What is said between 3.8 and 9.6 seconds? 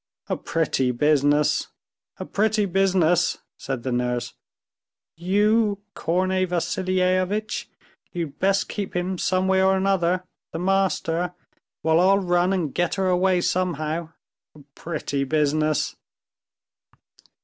the nurse. "You, Korney Vassilievitch, you'd best keep him some